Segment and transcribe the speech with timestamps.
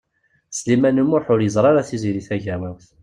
[0.57, 2.85] Sliman U Muḥ ur yeẓri ara Tiziri Tagawawt.